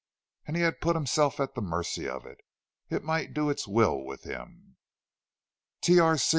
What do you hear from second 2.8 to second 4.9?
it might do its will with him!